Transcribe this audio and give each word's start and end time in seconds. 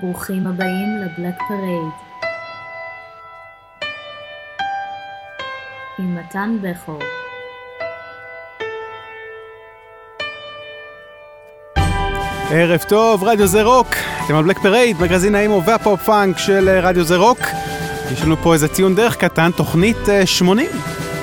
ברוכים 0.00 0.46
הבאים 0.46 0.88
ל 0.98 1.04
Black 1.04 1.34
Parade. 1.48 1.92
עם 5.98 6.16
מתן 6.16 6.56
בכור. 6.62 6.98
ערב 12.50 12.80
טוב, 12.88 13.24
רדיו 13.24 13.46
זה 13.46 13.62
רוק. 13.62 13.86
אתם 14.24 14.34
על 14.34 14.44
Black 14.44 14.58
Parade, 14.58 14.96
מגזין 15.00 15.34
האימו 15.34 15.62
והפופ 15.64 16.00
פאנק 16.00 16.38
של 16.38 16.68
אה, 16.68 16.80
רדיו 16.80 17.04
זה 17.04 17.16
רוק. 17.16 17.38
יש 18.12 18.22
לנו 18.22 18.36
פה 18.36 18.54
איזה 18.54 18.68
ציון 18.68 18.94
דרך 18.94 19.16
קטן, 19.16 19.50
תוכנית 19.50 19.96
80. 20.24 20.66
אה, 20.66 20.72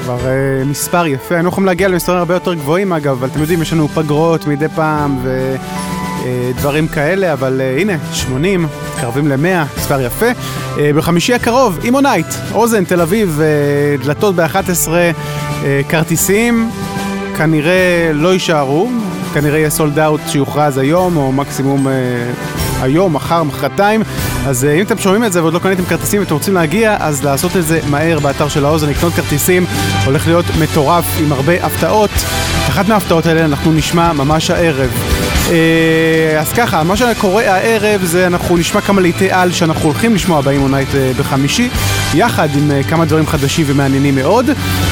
כבר 0.04 0.18
uh, 0.18 0.66
מספר 0.66 1.08
יפה, 1.08 1.36
היינו 1.36 1.50
יכולים 1.50 1.66
להגיע 1.66 1.88
למספרים 1.88 2.18
הרבה 2.18 2.34
יותר 2.34 2.54
גבוהים 2.54 2.94
אגב, 2.94 3.12
אבל 3.12 3.28
אתם 3.28 3.40
יודעים, 3.42 3.62
יש 3.62 3.74
לנו 3.74 3.88
פגרות 3.88 4.48
מדי 4.48 4.68
פעם 4.68 5.18
ודברים 5.24 5.95
uh, 6.26 6.94
כאלה, 6.94 7.34
אבל 7.34 7.62
uh, 7.62 7.82
הנה, 7.82 7.94
80, 8.14 8.68
מתקרבים 8.94 9.28
ל-100, 9.28 9.78
מספר 9.78 10.02
יפה. 10.02 10.26
Uh, 10.32 10.80
בחמישי 10.96 11.34
הקרוב, 11.34 11.80
Emo 11.84 11.98
Night, 11.98 12.28
אוזן, 12.54 12.84
תל 12.84 13.02
אביב, 13.02 13.42
דלתות 14.04 14.36
ב-11, 14.36 14.88
uh, 14.88 15.90
כרטיסים, 15.90 16.70
כנראה 17.38 18.12
לא 18.14 18.34
יישארו, 18.34 18.90
כנראה 19.34 19.58
יהיה 19.60 19.70
sold 19.70 20.00
out 20.00 20.22
שיוכרז 20.28 20.78
היום, 20.78 21.18
או 21.18 21.32
מקסימום 21.32 21.88
היום, 22.82 23.14
מחר, 23.14 23.44
מחרתיים. 23.44 24.04
אז 24.48 24.66
אם 24.66 24.82
אתם 24.82 24.98
שומעים 24.98 25.24
את 25.24 25.34
זה 25.34 25.42
ועוד 25.42 25.54
לא 25.54 25.60
קניתם 25.60 25.86
כרטיסים 25.86 26.22
ואתם 26.22 26.34
רוצים 26.34 26.54
להגיע, 26.54 26.98
אז 27.00 27.24
לעשות 27.24 27.58
את 27.58 27.66
זה 27.66 27.80
מהר 27.90 28.20
באתר 28.20 28.48
של 28.48 28.66
האוזן, 28.66 28.90
לקנות 28.90 29.14
כרטיסים, 29.14 29.66
הולך 30.06 30.28
להיות 30.28 30.46
מטורף 30.60 31.06
עם 31.20 31.32
הרבה 31.32 31.66
הפתעות. 31.66 32.12
אחת 32.76 32.88
מההפתעות 32.88 33.26
האלה 33.26 33.46
אנחנו 33.46 33.72
נשמע 33.72 34.14
ממש 34.14 34.50
הערב. 34.50 34.90
Uh, 35.48 35.50
אז 36.40 36.54
ככה, 36.54 36.84
מה 36.84 36.98
שקורה 36.98 37.44
הערב 37.44 38.04
זה 38.04 38.28
אנחנו 38.28 38.58
נשמע 38.58 38.82
כמה 38.82 39.02
להיטי 39.02 39.32
על 39.32 39.52
שאנחנו 39.52 39.84
הולכים 39.84 40.16
לשמוע 40.16 40.42
ב 40.42 40.47
Emo 40.47 40.63
Night 40.63 40.90
uh, 40.90 41.20
בחמישי, 41.20 41.70
יחד 42.14 42.50
עם 42.56 42.72
uh, 42.72 42.90
כמה 42.90 43.06
דברים 43.06 43.28
חדשים 43.28 43.66
ומעניינים 43.70 44.16
מאוד. 44.16 44.50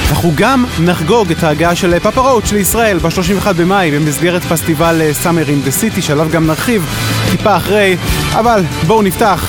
אנחנו 0.10 0.32
גם 0.36 0.66
נחגוג 0.80 1.32
את 1.32 1.44
ההגעה 1.44 1.76
של 1.76 2.00
Papa 2.00 2.22
Roach 2.22 2.52
לישראל 2.52 2.98
ב-31 2.98 3.54
במאי 3.58 3.92
במסגרת 3.92 4.42
פסטיבל 4.42 5.02
Summer 5.14 5.50
in 5.50 5.62
the 5.62 5.72
City, 5.72 6.02
שעליו 6.02 6.28
גם 6.32 6.48
נרחיב 6.48 6.86
טיפה 7.32 7.58
אחרי, 7.58 7.98
אבל 8.34 8.64
בואו 8.88 9.02
נפתח 9.02 9.46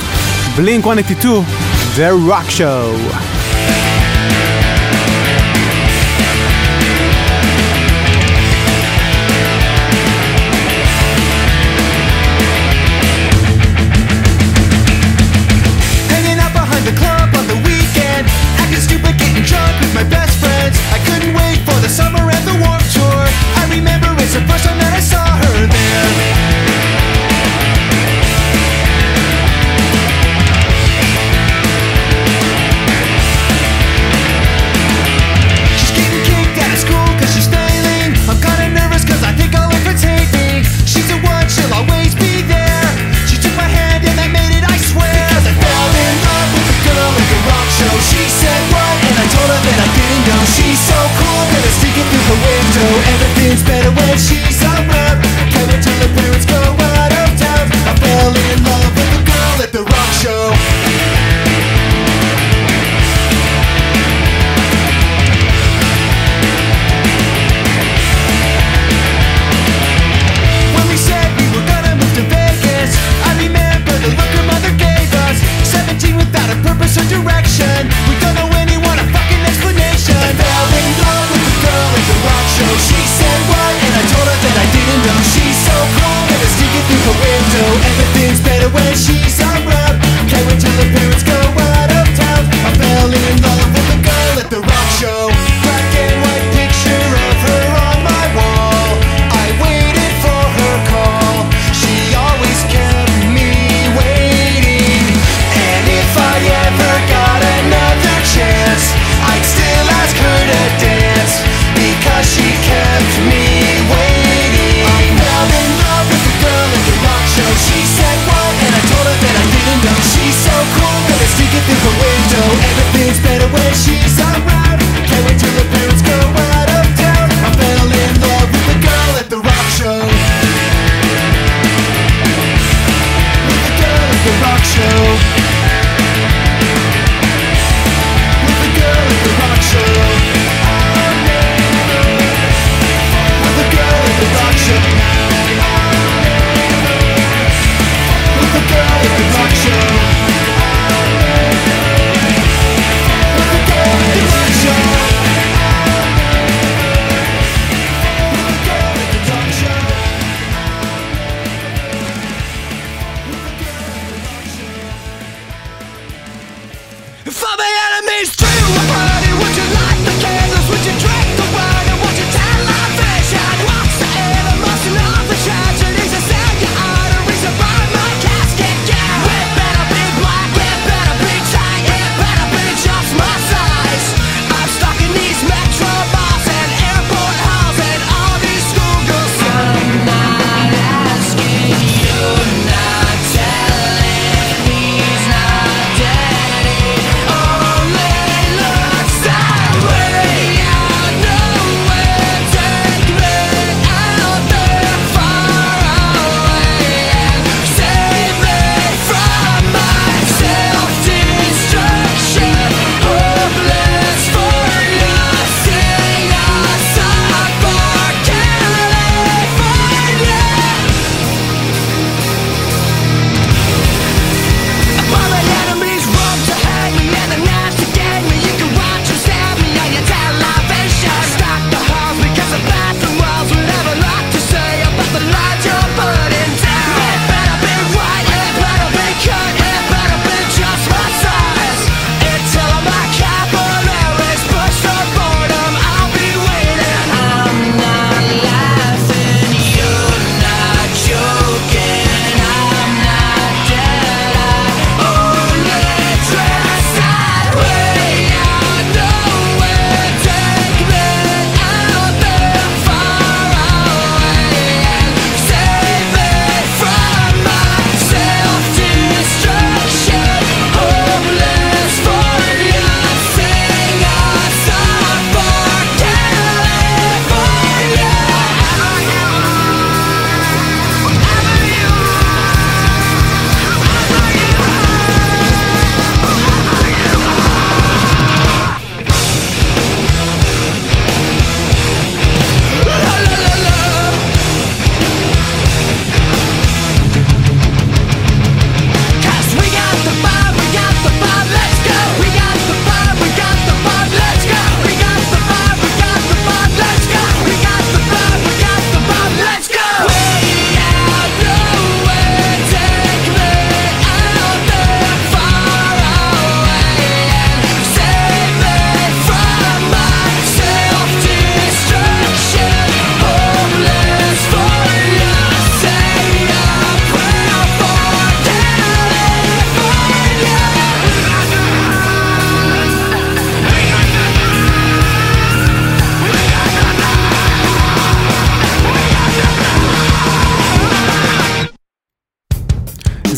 Blink 0.57 0.87
182, 0.87 1.43
The 1.97 2.31
Rock 2.31 2.51
Show. 2.59 3.34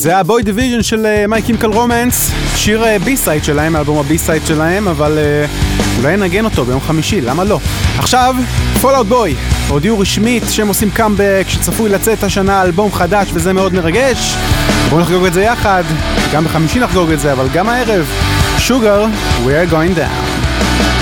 זה 0.06 0.12
היה 0.12 0.22
Boy 0.22 0.42
Division 0.42 0.82
של 0.82 1.26
My 1.28 1.44
Chemical 1.44 1.66
Romance, 1.66 2.32
שיר 2.56 2.84
B-side 3.04 3.44
שלהם, 3.44 3.76
אלבום 3.76 3.98
ה 3.98 4.05
B-side 4.05 4.42
שלהם, 4.46 4.88
אבל 4.88 5.18
uh, 5.18 5.98
אולי 5.98 6.16
נגן 6.16 6.44
אותו 6.44 6.64
ביום 6.64 6.80
חמישי, 6.80 7.20
למה 7.20 7.44
לא? 7.44 7.60
עכשיו, 7.98 8.36
Fall 8.80 8.95
Out 8.95 9.06
Boy, 9.06 9.34
הודיעו 9.68 9.98
רשמית 9.98 10.42
שהם 10.50 10.68
עושים 10.68 10.90
קאמבק, 10.90 11.44
שצפוי 11.48 11.90
לצאת 11.90 12.22
השנה 12.22 12.62
אלבום 12.62 12.92
חדש 12.92 13.28
וזה 13.32 13.52
מאוד 13.52 13.74
מרגש. 13.74 14.36
בואו 14.90 15.00
נחגוג 15.00 15.24
את 15.24 15.32
זה 15.32 15.42
יחד, 15.42 15.84
גם 16.32 16.44
בחמישי 16.44 16.80
נחגוג 16.80 17.10
את 17.10 17.20
זה, 17.20 17.32
אבל 17.32 17.48
גם 17.54 17.68
הערב, 17.68 18.06
Sugar, 18.58 19.06
we 19.44 19.48
are 19.48 19.72
going 19.72 19.98
down. 19.98 20.95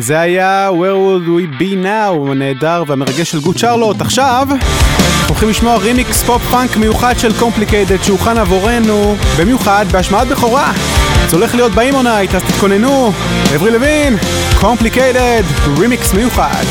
אז 0.00 0.06
זה 0.06 0.20
היה 0.20 0.70
Where 0.72 0.96
would 0.96 1.28
we 1.28 1.62
be 1.62 1.84
now, 1.84 2.30
הנהדר 2.30 2.84
והמרגש 2.86 3.30
של 3.30 3.40
Good 3.40 3.56
Charlotte. 3.56 4.00
עכשיו, 4.00 4.48
הולכים 5.28 5.48
לשמוע 5.48 5.76
רימיקס 5.76 6.22
פופ 6.22 6.42
פאנק 6.50 6.76
מיוחד 6.76 7.18
של 7.18 7.38
Complicated 7.38 8.02
שהוכן 8.02 8.38
עבורנו, 8.38 9.16
במיוחד 9.38 9.86
בהשמעת 9.92 10.28
בכורה. 10.28 10.72
זה 11.28 11.36
הולך 11.36 11.54
להיות 11.54 11.72
ב 11.72 11.78
Emo 11.78 11.97
Night, 11.97 12.34
אז 12.34 12.42
תתכוננו. 12.42 13.12
Avril 13.54 13.70
Lavigne, 13.70 14.16
Complicated, 14.60 15.42
רימיקס 15.78 16.14
מיוחד. 16.14 16.64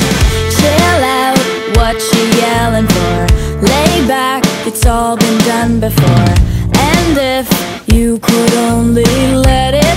Chill 0.57 1.03
out, 1.03 1.39
what 1.77 1.97
you 2.13 2.23
yelling 2.43 2.87
for? 2.95 3.17
Lay 3.71 4.07
back, 4.07 4.43
it's 4.67 4.85
all 4.85 5.15
been 5.17 5.39
done 5.51 5.73
before. 5.87 6.33
And 6.91 7.13
if 7.37 7.47
you 7.93 8.19
could 8.27 8.53
only 8.71 9.13
let 9.47 9.73
it 9.73 9.88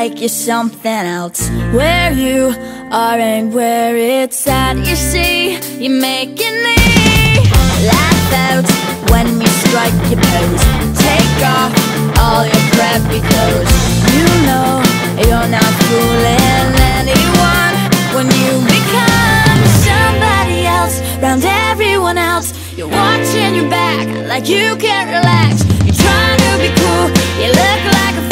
like 0.00 0.18
you're 0.18 0.30
something 0.30 1.04
else. 1.20 1.50
Where 1.76 2.10
you 2.10 2.54
are 2.90 3.18
and 3.32 3.52
where 3.52 3.94
it's 4.22 4.46
at, 4.48 4.76
you 4.88 4.96
see, 4.96 5.60
you're 5.82 6.00
making 6.00 6.56
me 6.66 6.76
laugh 7.92 8.30
out 8.48 8.68
when 9.12 9.26
we 9.38 9.46
strike 9.64 9.98
your 10.10 10.20
pose. 10.24 10.64
Take 11.08 11.38
off 11.56 11.72
all 12.24 12.44
your 12.52 12.64
preppy 12.72 13.20
clothes. 13.28 13.72
You 14.14 14.26
know 14.48 14.70
you're 15.20 15.50
not 15.58 15.72
fooling 15.84 16.70
anyone 16.96 17.74
when 18.16 18.28
you 18.40 18.52
become 18.76 19.60
somebody 19.84 20.64
else 20.78 20.96
round 21.20 21.44
everyone 21.44 22.16
else. 22.16 22.48
You're 22.74 22.88
watching 22.88 23.54
your 23.54 23.68
back 23.68 24.06
like 24.32 24.48
you 24.48 24.76
can't 24.76 25.10
relax. 25.18 25.52
You're 25.84 26.00
trying 26.06 26.40
to 26.46 26.52
be 26.64 26.70
cool. 26.80 27.06
You 27.42 27.48
look 27.52 27.82
like 27.98 28.16
a 28.16 28.29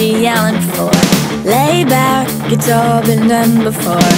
she 0.00 0.22
yelling 0.22 0.58
for? 0.72 0.90
Lay 1.44 1.84
back, 1.84 2.26
it's 2.50 2.70
all 2.70 3.02
been 3.02 3.28
done 3.28 3.62
before. 3.62 4.14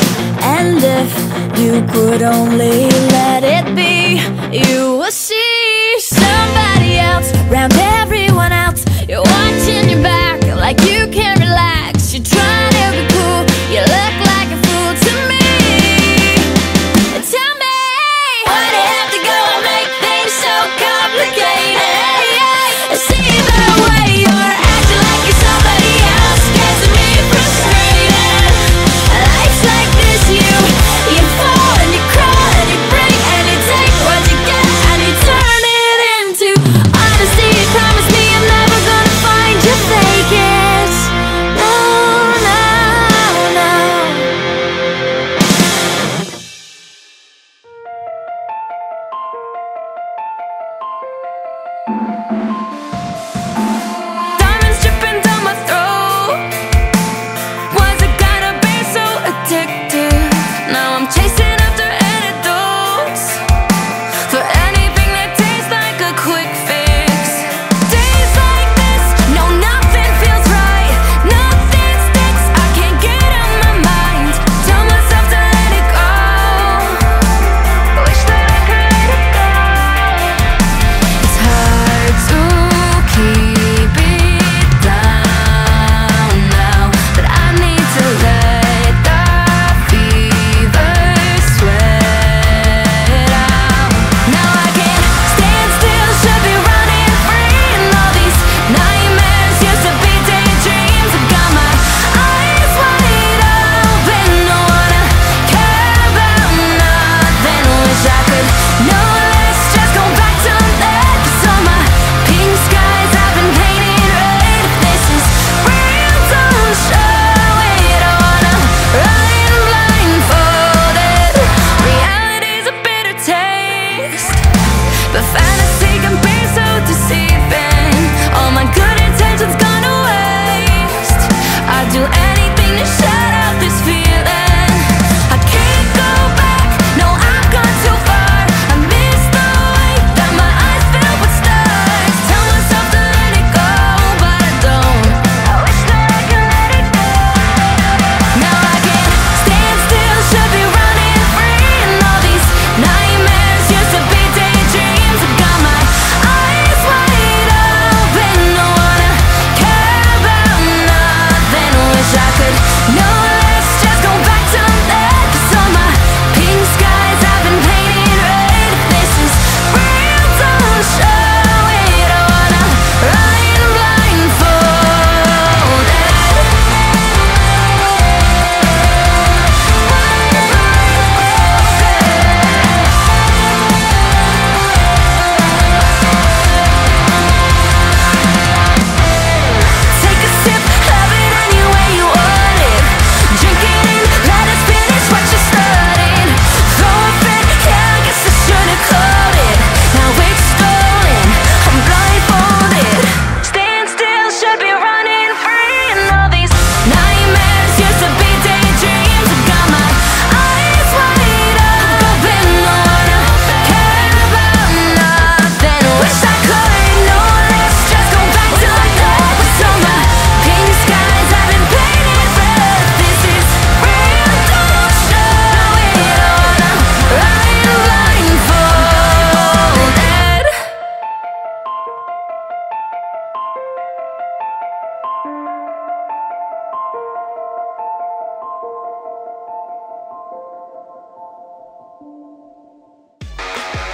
And 0.55 0.79
if 0.79 1.11
you 1.59 1.83
could 1.93 2.23
only 2.23 2.87
let 3.17 3.43
it 3.43 3.67
be, 3.75 4.23
you 4.57 4.97
will 4.99 5.11
see 5.11 5.99
somebody 5.99 6.99
else 6.99 7.33
round 7.51 7.73
everyone 7.99 8.53
else. 8.53 8.85
You're 9.09 9.27
watching 9.37 9.91
your 9.91 10.03
back 10.03 10.39
like 10.57 10.79
you 10.83 11.09
can't 11.09 11.41
relax. 11.41 12.15
You're 12.15 12.23
trying 12.23 12.73
to 12.79 12.87
be 12.95 13.03
cool, 13.13 13.43
you 13.75 13.81
look 13.81 14.22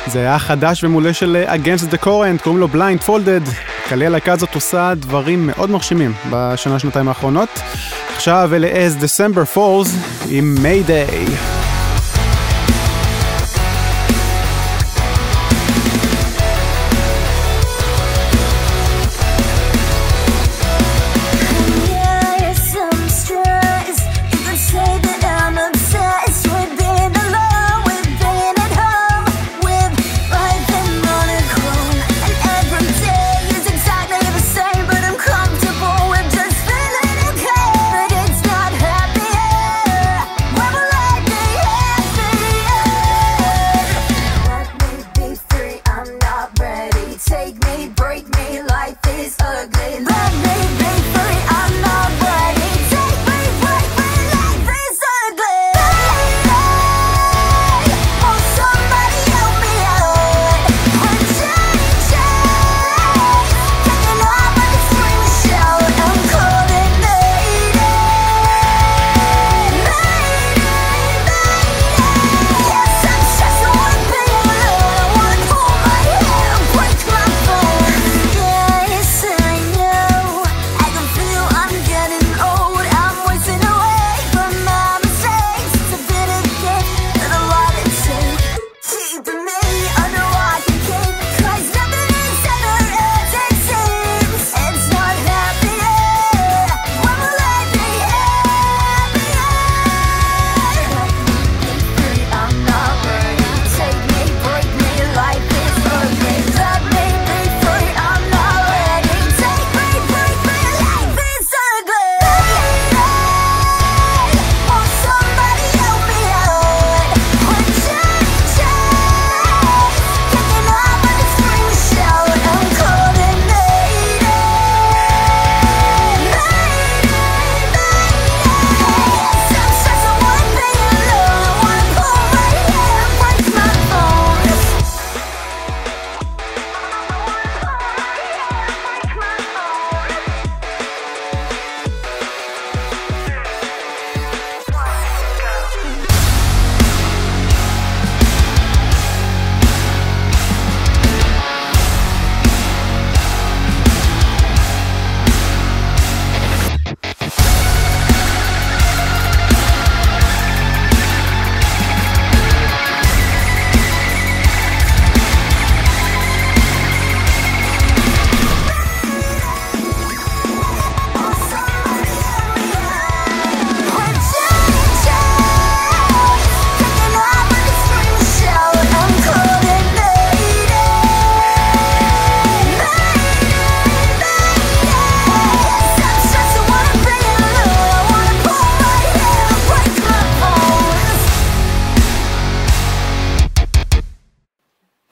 זה 0.09 0.19
היה 0.19 0.39
חדש 0.39 0.85
ומעולה 0.85 1.13
של 1.13 1.45
Against 1.49 1.95
the 1.95 2.05
Current, 2.05 2.43
קוראים 2.43 2.59
לו 2.59 2.69
Blind 2.75 3.07
Folded. 3.07 3.51
קלי 3.89 4.07
הלהקה 4.07 4.33
הזאת 4.33 4.55
עושה 4.55 4.93
דברים 4.95 5.47
מאוד 5.47 5.71
מרשימים 5.71 6.13
בשנה-שנתיים 6.31 7.09
האחרונות. 7.09 7.49
עכשיו 8.17 8.51
אלה 8.55 8.69
as 8.69 9.03
December 9.03 9.57
Falls 9.57 9.89
עם 10.31 10.57
Mayday. 10.63 11.31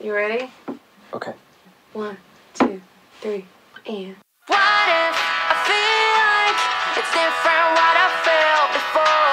You 0.07 0.13
ready? 0.13 0.49
Okay. 1.13 1.33
One, 1.91 2.15
two, 2.53 2.79
three, 3.19 3.43
and. 3.85 4.15
What 4.47 4.87
if 4.87 5.15
I 5.19 5.55
feel 5.67 6.07
like 6.23 6.59
it's 6.95 7.11
different 7.11 7.67
what 7.75 7.95
I 7.99 8.07
felt 8.23 8.71
before? 8.71 9.26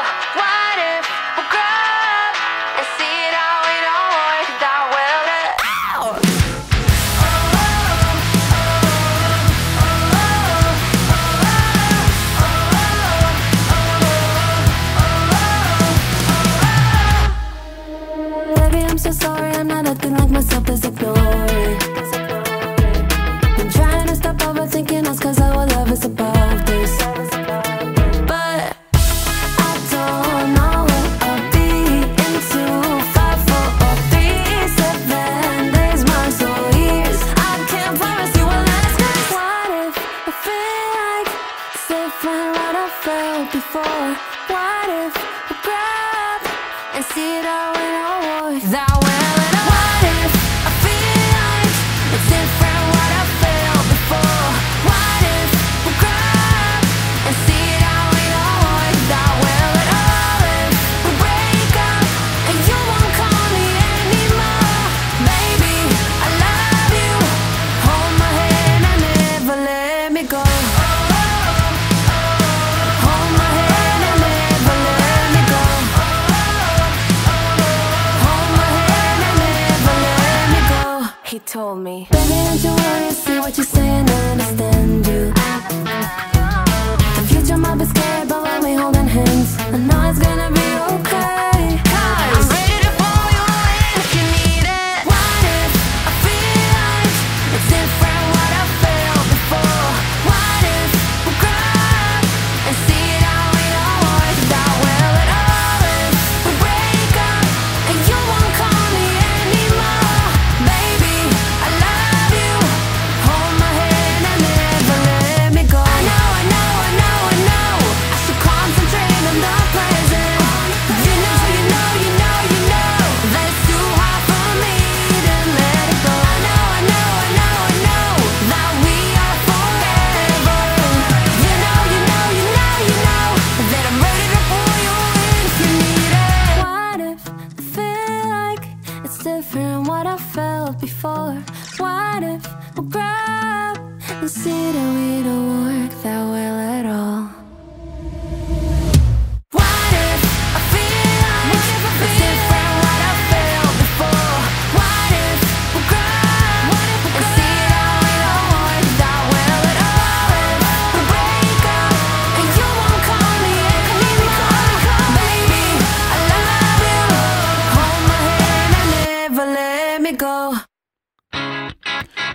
cause 20.75 20.87
it 20.87 21.24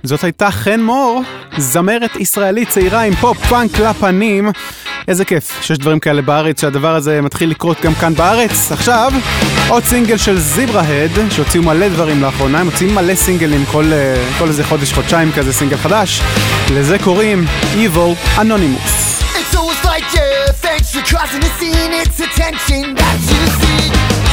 זאת 0.09 0.23
הייתה 0.23 0.51
חן 0.51 0.81
מור, 0.81 1.21
זמרת 1.57 2.15
ישראלית 2.15 2.69
צעירה 2.69 3.01
עם 3.01 3.15
פופ 3.15 3.37
פאנק 3.37 3.79
לפנים. 3.79 4.51
איזה 5.07 5.25
כיף 5.25 5.59
שיש 5.61 5.77
דברים 5.77 5.99
כאלה 5.99 6.21
בארץ, 6.21 6.61
שהדבר 6.61 6.95
הזה 6.95 7.21
מתחיל 7.21 7.49
לקרות 7.49 7.81
גם 7.81 7.93
כאן 7.93 8.13
בארץ. 8.13 8.71
עכשיו, 8.71 9.11
עוד 9.67 9.83
סינגל 9.83 10.17
של 10.17 10.39
Zebrahead, 10.39 11.31
שהוציאו 11.31 11.63
מלא 11.63 11.87
דברים 11.87 12.21
לאחרונה, 12.21 12.59
הם 12.59 12.65
הוציאים 12.65 12.95
מלא 12.95 13.15
סינגלים 13.15 13.65
כל, 13.65 13.85
אה, 13.93 14.15
כל 14.39 14.47
איזה 14.47 14.63
חודש, 14.63 14.93
חודשיים 14.93 15.31
כזה 15.31 15.53
סינגל 15.53 15.77
חדש. 15.77 16.21
לזה 16.73 16.97
קוראים 17.03 17.45
Evil 17.75 18.37
Anonymous. 18.37 19.23
It's 19.35 19.55
always 19.55 19.83
like, 19.85 20.05
yeah, 20.15 20.51
thanks 20.61 20.89
for 20.93 21.15
causing 21.15 21.41
the 21.41 21.51
scene, 21.59 21.91
it's 22.01 22.19
attention 22.19 22.95
that 22.95 23.17
you 23.29 23.41
see. 23.59 24.18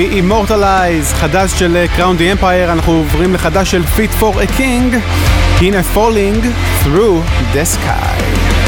מ-Immortalize, 0.00 1.14
חדש 1.14 1.58
של 1.58 1.84
Crown 1.96 2.20
the 2.20 2.40
Empire, 2.40 2.72
אנחנו 2.72 2.92
עוברים 2.92 3.34
לחדש 3.34 3.70
של 3.70 3.82
Fit 3.96 4.22
for 4.22 4.34
a 4.34 4.58
King, 4.58 4.96
הנה 5.60 5.80
Falling 5.94 6.44
Through 6.84 7.54
the 7.54 7.76
Sky. 7.76 8.59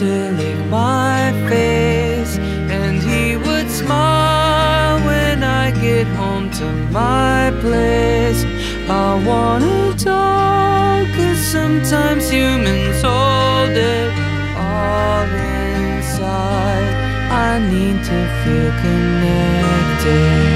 to 0.00 0.30
lick 0.32 0.56
my 0.70 1.30
face, 1.46 2.38
and 2.38 3.02
he 3.02 3.36
would 3.36 3.68
smile 3.68 4.98
when 5.04 5.42
I 5.42 5.72
get 5.72 6.06
home 6.16 6.50
to 6.52 6.72
my 6.90 7.52
place. 7.60 8.42
I 8.88 9.22
wanna 9.28 9.92
talk, 9.98 11.06
cause 11.14 11.38
sometimes 11.56 12.30
humans 12.30 13.02
hold 13.02 13.76
it 13.76 14.10
all 14.56 15.28
inside. 15.58 16.88
I 17.30 17.58
need 17.70 18.02
to 18.10 18.18
feel 18.40 18.70
connected. 18.80 20.49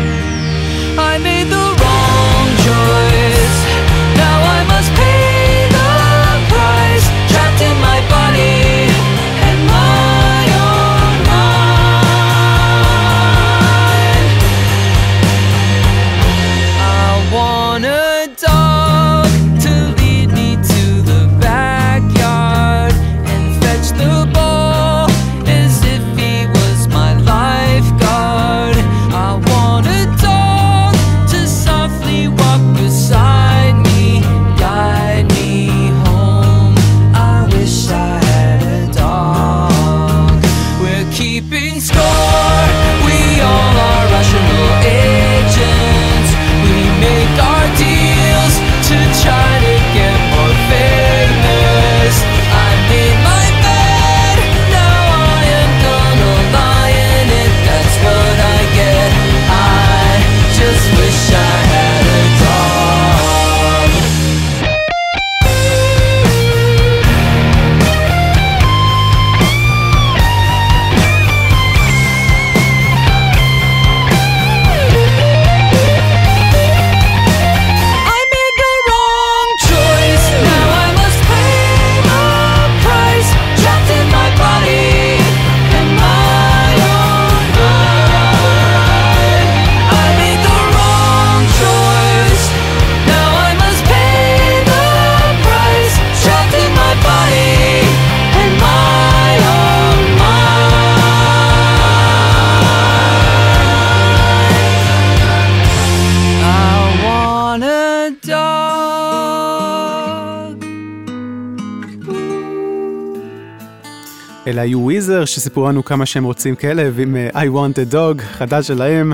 טייזר 115.05 115.24
שסיפרו 115.24 115.68
לנו 115.68 115.84
כמה 115.84 116.07
שהם 116.07 116.24
רוצים 116.24 116.57
כלב 116.57 117.00
עם 117.00 117.16
I 117.32 117.57
want 117.57 117.76
a 117.76 117.94
dog, 117.94 118.22
חדש 118.22 118.66
שלהם. 118.66 119.12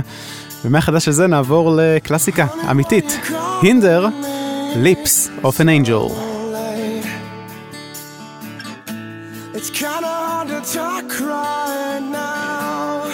ומהחדש 0.65 1.09
הזה 1.09 1.27
נעבור 1.27 1.73
לקלאסיקה 1.77 2.47
אמיתית, 2.71 3.19
הינדר, 3.63 4.07
ליפס 4.77 5.31
of 5.43 5.61
an 5.61 5.87
angel. 5.87 6.13
It's 9.55 9.71
kinda 9.71 10.13
hard 10.27 10.49
to 10.55 10.61
talk 10.79 11.09
right 11.21 12.05
now. 12.13 13.11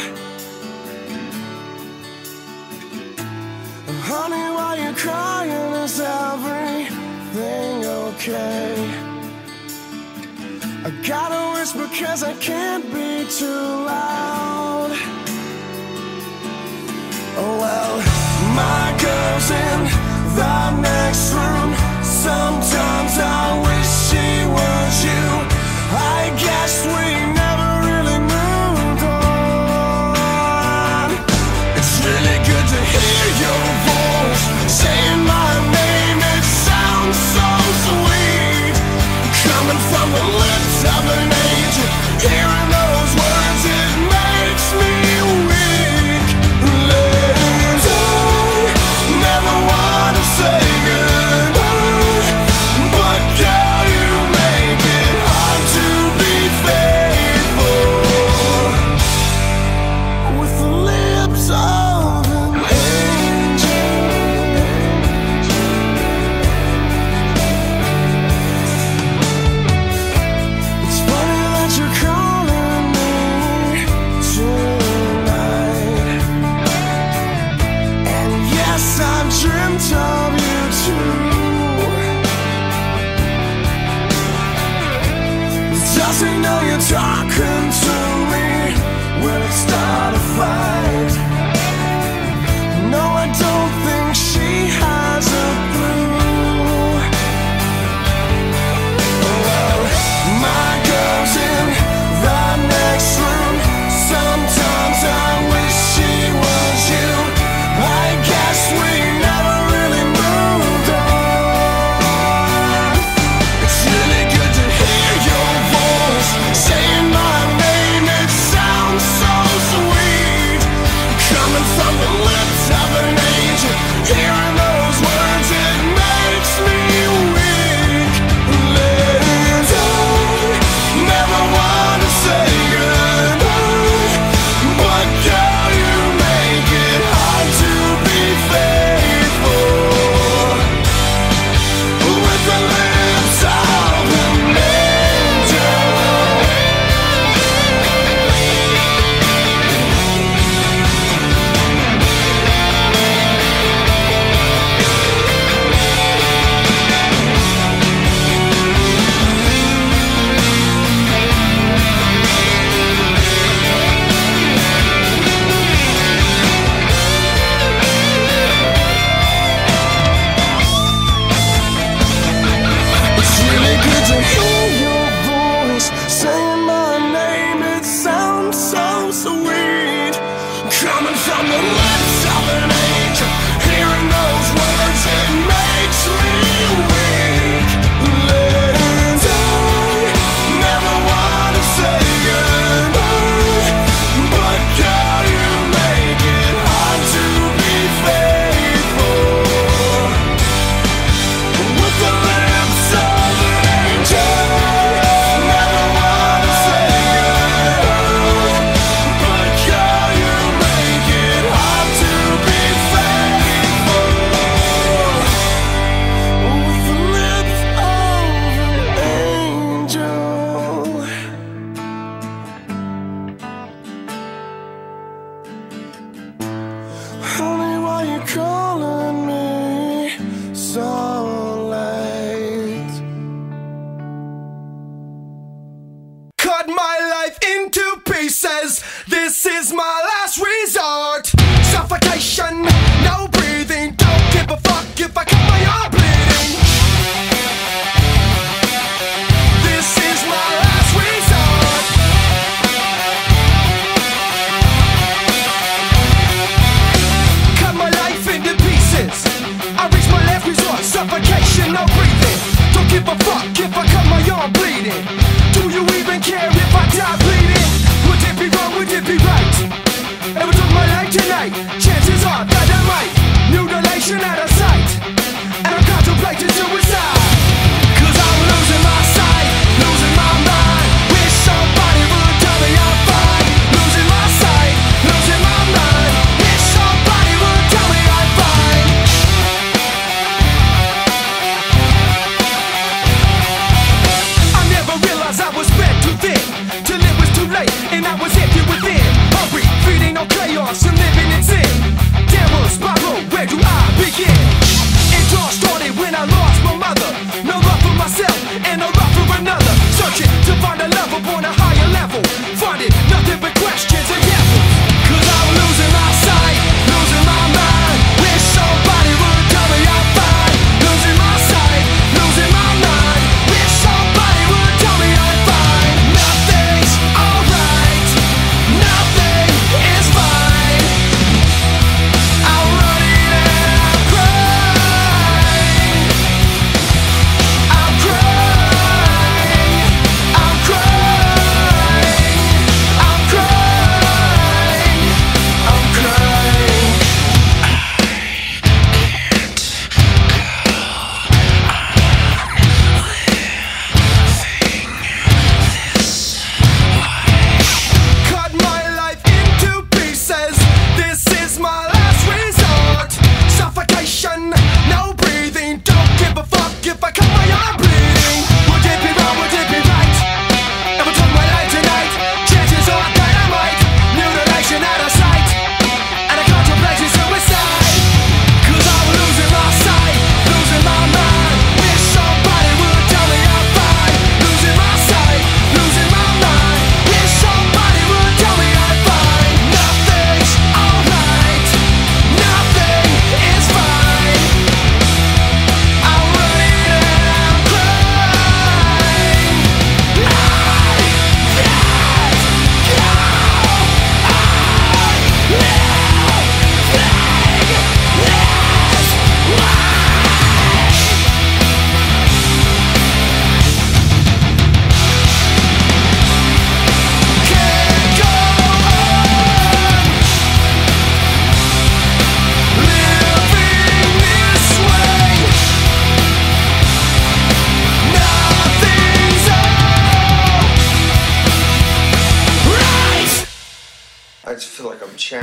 Honey, 4.10 4.46
why 4.56 4.72
you 4.82 4.92
crying? 5.04 5.70
Is 5.84 5.96
everything 6.24 7.76
okay? 8.02 9.05
Gotta 11.06 11.56
whisper 11.56 11.86
cause 12.04 12.24
I 12.24 12.34
can't 12.34 12.84
be 12.92 13.24
too 13.30 13.46
loud. 13.46 14.90
Oh 17.38 17.58
well, 17.62 17.94
my 18.58 18.86
girl's 18.98 19.50
in 19.66 19.80
the 20.34 20.80
next 20.82 21.32
room. 21.32 21.70
Sometimes 22.02 23.14
I 23.22 23.44
wish 23.66 23.90
she 24.08 24.26
was 24.50 24.94
you. 25.06 25.26
I 25.94 26.34
guess 26.42 26.84
we 26.84 27.05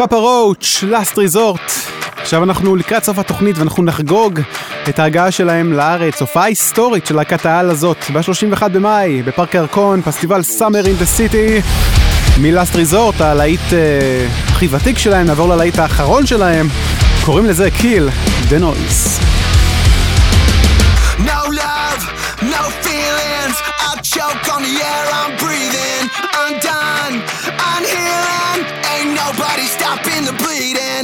Papa 0.04 0.16
Roach, 0.16 0.84
Last 0.84 1.18
Resort. 1.18 1.72
עכשיו 2.22 2.44
אנחנו 2.44 2.76
לקראת 2.76 3.04
סוף 3.04 3.20
התוכנית 3.20 3.58
ואנחנו 3.58 3.84
נחגוג 3.84 4.40
את 4.90 5.00
ההגעה 5.00 5.32
שלהם 5.32 5.74
לארץ, 5.74 6.22
הופעה 6.22 6.44
היסטורית 6.44 7.06
של 7.06 7.16
להקת 7.16 7.46
העל 7.46 7.70
הזאת, 7.70 7.98
ב-31 8.14 8.68
במאי, 8.68 9.22
בפארק 9.22 9.54
ירקון, 9.54 10.02
פסטיבל 10.02 10.44
Summer 10.44 10.86
in 10.86 10.96
the 10.96 11.06
City. 11.06 11.62
מ 12.38 12.45
Last 12.45 12.76
Resort, 12.76 13.22
הלהיט 13.22 13.74
אה, 13.74 14.28
הכי 14.48 14.68
ותיק 14.72 14.98
שלהם, 14.98 15.28
נעבור 15.28 15.50
ללהיט 15.50 15.80
האחרון 15.80 16.26
שלהם, 16.26 16.68
קוראים 17.26 17.46
לזה 17.46 17.70
Kill, 17.72 18.10
The 18.50 18.60
Noise. 18.60 19.20
No 21.18 21.42
love, 21.62 22.04
no 22.42 22.64
feelings, 22.86 23.58
I 23.88 23.92
choke 24.14 24.56
on 24.56 24.62
the 24.68 24.76
air 24.92 25.06
I'm 25.20 25.32
breathing 25.44 25.63
bleeding. 30.38 31.03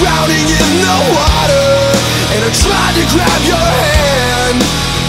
Drowning 0.00 0.48
in 0.48 0.70
the 0.80 0.96
water. 1.12 1.68
And 2.32 2.40
I 2.40 2.50
tried 2.56 2.94
to 2.96 3.04
grab 3.12 3.40
your 3.44 3.68
hand. 3.84 4.58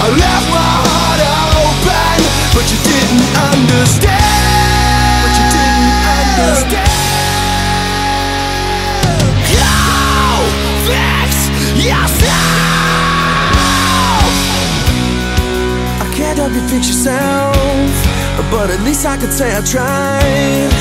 I 0.03 0.07
left 0.19 0.47
my 0.51 0.71
heart 0.83 1.21
open. 1.63 2.19
But 2.51 2.65
you 2.67 2.79
didn't 2.83 3.31
understand. 3.55 4.19
But 5.23 5.33
you 5.39 5.47
didn't 5.55 5.95
understand. 6.11 6.91
Go 9.47 9.71
fix 10.91 11.31
yourself. 11.87 12.35
I 16.03 16.07
can't 16.11 16.37
help 16.37 16.51
you 16.51 16.63
fix 16.67 16.83
yourself, 16.91 17.91
but 18.51 18.67
at 18.69 18.81
least 18.83 19.05
I 19.05 19.15
could 19.15 19.31
say 19.31 19.55
I 19.55 19.61
tried. 19.63 20.71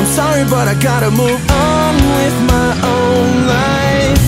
I'm 0.00 0.08
sorry, 0.08 0.44
but 0.48 0.66
I 0.72 0.74
gotta 0.80 1.10
move 1.10 1.42
on 1.50 1.71
with 2.00 2.36
my 2.48 2.70
own 2.84 3.46
life. 3.46 4.26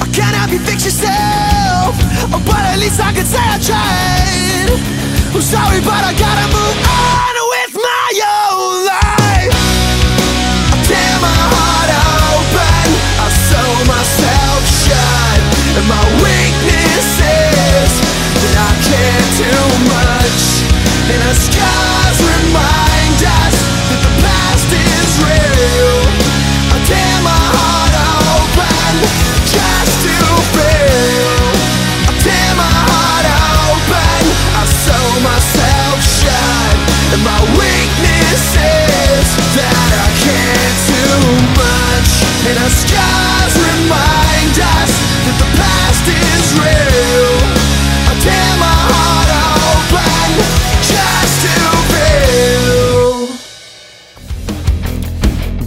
I 0.00 0.06
can't 0.12 0.34
help 0.36 0.50
you 0.52 0.60
fix 0.60 0.84
yourself, 0.84 1.94
oh, 2.32 2.42
but 2.44 2.62
at 2.72 2.78
least 2.78 3.00
I 3.00 3.12
could 3.12 3.26
say 3.26 3.40
I 3.40 3.58
tried. 3.58 4.70
I'm 5.34 5.42
sorry, 5.42 5.80
but 5.80 6.02
I 6.04 6.12
gotta 6.14 6.46
move 6.52 6.78
on 6.84 7.34
with 7.54 7.72
my 7.78 8.08
own 8.20 8.84
life. 8.86 9.54
I 10.74 10.76
tear 10.88 11.14
my 11.22 11.40
heart 11.54 11.90
open, 12.34 12.86
I 13.24 13.28
sew 13.48 13.70
myself 13.88 14.60
shut, 14.84 15.38
and 15.78 15.86
my 15.88 16.04
weakness 16.22 17.08
is 17.24 17.92
that 18.42 18.56
I 18.68 18.70
care 18.88 19.24
too 19.40 19.66
much, 19.88 20.42
and 21.12 21.20
our 21.24 21.36
scars 21.36 21.89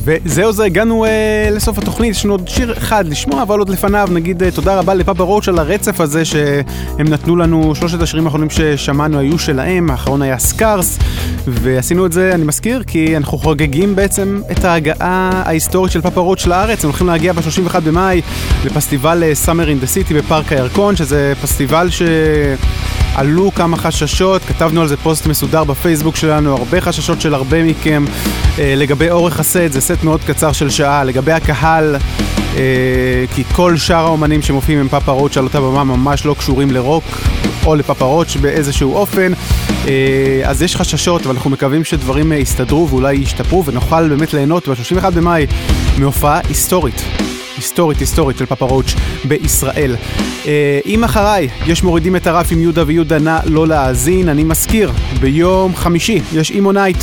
וזהו 0.05 0.51
זה, 0.51 0.63
הגענו 0.63 1.05
אה, 1.05 1.49
לסוף 1.51 1.77
התוכנית, 1.77 2.11
יש 2.11 2.25
לנו 2.25 2.33
עוד 2.33 2.47
שיר 2.47 2.73
אחד 2.77 3.07
לשמוע, 3.07 3.41
אבל 3.41 3.59
עוד 3.59 3.69
לפניו 3.69 4.09
נגיד 4.11 4.43
אה, 4.43 4.51
תודה 4.51 4.79
רבה 4.79 4.93
ל 4.93 4.99
Papa 4.99 5.23
Roach 5.23 5.47
על 5.47 5.59
הרצף 5.59 6.01
הזה 6.01 6.25
שהם 6.25 7.07
נתנו 7.07 7.35
לנו, 7.35 7.75
שלושת 7.75 8.01
השירים 8.01 8.25
האחרונים 8.25 8.49
ששמענו 8.49 9.19
היו 9.19 9.39
שלהם, 9.39 9.91
האחרון 9.91 10.21
היה 10.21 10.39
Scars, 10.39 10.99
ועשינו 11.47 12.05
את 12.05 12.11
זה, 12.11 12.31
אני 12.33 12.43
מזכיר, 12.43 12.83
כי 12.87 13.17
אנחנו 13.17 13.37
חוגגים 13.37 13.95
בעצם 13.95 14.41
את 14.51 14.65
ההגעה 14.65 15.41
ההיסטורית 15.45 15.91
של 15.91 16.01
Papa 16.01 16.21
Roach 16.21 16.45
לארץ, 16.45 16.83
הם 16.83 16.89
הולכים 16.89 17.07
להגיע 17.07 17.33
ב-31 17.33 17.79
במאי 17.79 18.21
לפסטיבל 18.65 19.23
Summer 19.33 19.69
in 19.69 19.79
the 19.79 19.87
City 19.87 20.13
בפארק 20.13 20.51
הירקון, 20.51 20.95
שזה 20.95 21.33
פסטיבל 21.41 21.89
ש... 21.89 22.01
עלו 23.15 23.51
כמה 23.55 23.77
חששות, 23.77 24.41
כתבנו 24.41 24.81
על 24.81 24.87
זה 24.87 24.97
פוסט 24.97 25.27
מסודר 25.27 25.63
בפייסבוק 25.63 26.15
שלנו, 26.15 26.55
הרבה 26.57 26.81
חששות 26.81 27.21
של 27.21 27.33
הרבה 27.33 27.63
מכם 27.63 28.05
אה, 28.59 28.73
לגבי 28.77 29.09
אורך 29.09 29.39
הסט, 29.39 29.71
זה 29.71 29.81
סט 29.81 30.03
מאוד 30.03 30.23
קצר 30.23 30.51
של 30.51 30.69
שעה, 30.69 31.03
לגבי 31.03 31.31
הקהל, 31.31 31.95
אה, 32.57 33.25
כי 33.35 33.43
כל 33.43 33.77
שאר 33.77 34.05
האומנים 34.05 34.41
שמופיעים 34.41 34.79
עם 34.79 34.89
פאפה 34.89 35.11
רוץ' 35.11 35.37
על 35.37 35.43
אותה 35.43 35.61
במה 35.61 35.83
ממש 35.83 36.25
לא 36.25 36.35
קשורים 36.39 36.71
לרוק 36.71 37.03
או 37.65 37.75
לפאפה 37.75 38.05
רוץ' 38.05 38.35
באיזשהו 38.35 38.93
אופן, 38.93 39.33
אה, 39.87 40.41
אז 40.43 40.61
יש 40.61 40.75
חששות, 40.75 41.21
אבל 41.21 41.35
אנחנו 41.35 41.49
מקווים 41.49 41.83
שדברים 41.83 42.31
אה, 42.31 42.37
יסתדרו 42.37 42.89
ואולי 42.89 43.15
ישתפרו 43.15 43.65
ונוכל 43.65 44.09
באמת 44.09 44.33
ליהנות. 44.33 44.67
ב-31 44.67 45.09
במאי 45.09 45.47
מהופעה 45.97 46.39
היסטורית. 46.49 47.03
היסטורית 47.55 47.99
היסטורית 47.99 48.37
של 48.37 48.45
פאפה 48.45 48.65
רוץ' 48.65 48.93
בישראל. 49.25 49.95
אה, 50.45 50.79
אם 50.85 51.03
אחריי 51.03 51.49
יש 51.67 51.83
מורידים 51.83 52.15
את 52.15 52.27
הרף 52.27 52.51
עם 52.51 52.61
יהודה 52.61 52.83
ויהודה 52.87 53.19
נא 53.19 53.39
לא 53.45 53.67
להאזין, 53.67 54.29
אני 54.29 54.43
מזכיר, 54.43 54.91
ביום 55.19 55.75
חמישי 55.75 56.21
יש 56.33 56.51
Emo 56.51 56.71
Night, 56.71 56.97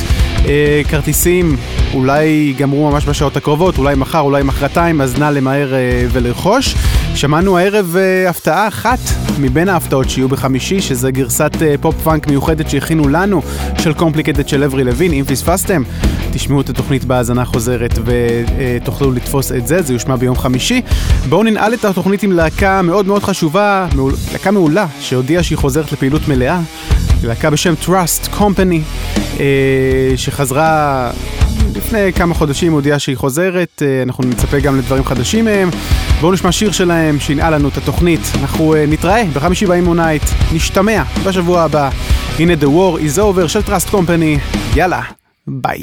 אה, 0.47 0.83
כרטיסים 0.89 1.57
אולי 1.95 2.25
ייגמרו 2.25 2.91
ממש 2.91 3.05
בשעות 3.05 3.37
הקרובות, 3.37 3.79
אולי 3.79 3.95
מחר, 3.95 4.21
אולי 4.21 4.43
מחרתיים, 4.43 5.01
אז 5.01 5.19
נא 5.19 5.25
למהר 5.25 5.75
אה, 5.75 6.07
ולרכוש. 6.13 6.75
שמענו 7.15 7.59
הערב 7.59 7.97
אה, 7.97 8.31
הפתעה 8.31 8.69
אחת 8.69 8.99
מבין 9.39 9.69
ההפתעות 9.69 10.11
שיהיו 10.11 10.29
בחמישי, 10.29 10.81
שזה 10.81 11.11
גרסת 11.11 11.53
אה, 11.63 11.75
פופ 11.81 11.95
פאנק 12.03 12.27
מיוחדת 12.27 12.71
שהכינו 12.71 13.09
לנו 13.09 13.43
של 13.79 13.93
Complicated 13.93 14.49
של 14.49 14.65
Avril 14.65 14.85
Lavigne, 14.85 15.13
אם 15.13 15.25
פספסתם. 15.25 15.83
תשמעו 16.33 16.61
את 16.61 16.69
התוכנית 16.69 17.05
בהאזנה 17.05 17.45
חוזרת 17.45 17.99
ותוכלו 18.05 19.13
לתפוס 19.13 19.53
את 19.53 19.67
זה, 19.67 19.83
זה 19.83 19.93
יושמע 19.93 20.17
ביום 20.17 20.37
חמישי. 20.37 20.83
בואו 21.29 21.43
ננעל 21.43 21.75
את 21.75 21.85
התוכנית 21.85 22.23
עם 22.23 22.33
להקה 22.33 22.83
מאוד 22.83 23.07
מאוד 23.07 23.23
חשובה, 23.23 23.87
מעול, 23.95 24.15
להקה 24.33 24.51
מעולה, 24.51 24.87
שהודיעה 25.01 25.43
שהיא 25.43 25.59
חוזרת 25.59 25.93
לפעילות 25.93 26.29
מלאה. 26.29 26.61
להקה 27.25 27.51
בשם 27.51 27.75
Trust 27.85 28.29
Company, 28.39 28.81
אה, 29.41 30.13
שחזרה 30.17 31.11
לפני 31.91 32.13
כמה 32.13 32.35
חודשים 32.35 32.73
הודיעה 32.73 32.99
שהיא 32.99 33.17
חוזרת, 33.17 33.83
אה, 33.83 34.03
אנחנו 34.03 34.25
נצפה 34.25 34.61
גם 34.61 34.79
לדברים 34.79 35.05
חדשים 35.05 35.45
מהם. 35.45 35.71
בואו 36.21 36.33
נשמע 36.33 36.53
שיר 36.53 36.73
שלהם 36.73 37.21
שינעה 37.21 37.51
לנו 37.51 37.69
את 37.69 37.77
התוכנית. 37.77 38.21
אנחנו 38.41 38.75
אה, 38.75 38.85
נתראה 38.89 39.25
בחמישי 39.33 39.67
באים 39.67 39.85
מונייט, 39.85 40.23
נשתמע 40.53 41.03
בשבוע 41.27 41.63
הבא. 41.63 41.91
הנה 42.39 42.53
The 42.53 42.65
War 42.65 43.01
is 43.01 43.19
over 43.19 43.49
של 43.49 43.61
Trust 43.61 43.95
Company, 43.95 44.57
יאללה, 44.77 45.03
ביי. 45.47 45.83